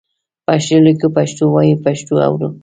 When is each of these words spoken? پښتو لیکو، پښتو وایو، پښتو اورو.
پښتو 0.45 0.75
لیکو، 0.85 1.07
پښتو 1.17 1.43
وایو، 1.53 1.81
پښتو 1.85 2.13
اورو. 2.27 2.49